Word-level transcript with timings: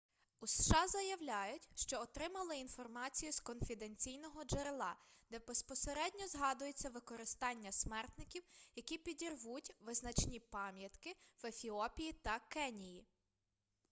у 0.39 0.47
сша 0.47 0.87
заявляють 0.87 1.69
що 1.75 1.99
отримали 2.01 2.57
інформацію 2.57 3.31
з 3.31 3.39
конфіденційного 3.39 4.43
джерела 4.43 4.95
де 5.29 5.39
безпосередньо 5.39 6.27
згадується 6.27 6.89
використання 6.89 7.71
смертників 7.71 8.43
які 8.75 8.97
підірвуть 8.97 9.75
визначні 9.79 10.39
пам'ятки 10.39 11.15
в 11.43 11.45
ефіопії 11.45 12.13
та 12.13 12.39
кенії 12.49 13.05